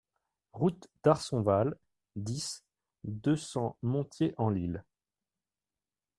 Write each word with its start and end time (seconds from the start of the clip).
Route 0.53 0.87
d'Arsonval, 1.03 1.77
dix, 2.15 2.63
deux 3.03 3.35
cents 3.35 3.77
Montier-en-l'Isle 3.83 4.83